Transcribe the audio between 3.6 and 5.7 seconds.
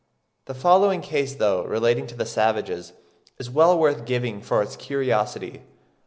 worth giving for its curiosity.